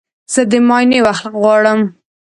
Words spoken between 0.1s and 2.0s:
زه د معاینې وخت غواړم.